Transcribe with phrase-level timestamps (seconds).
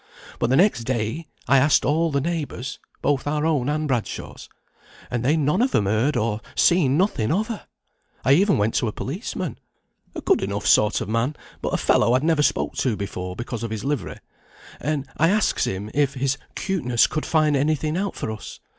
[0.39, 4.49] But the next day I asked all the neighbours (both our own and Bradshaw's),
[5.11, 7.67] and they'd none of 'em heard or seen nothing of her.
[8.25, 9.59] I even went to a policeman,
[10.15, 13.61] a good enough sort of man, but a fellow I'd never spoke to before because
[13.61, 14.17] of his livery,
[14.79, 18.59] and I asks him if his 'cuteness could find any thing out for us.